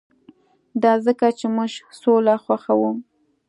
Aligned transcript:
دا 0.83 0.93
ځکه 1.05 1.27
چې 1.37 1.45
موږ 1.55 1.71
سوله 2.01 2.35
خوښوو 2.43 2.91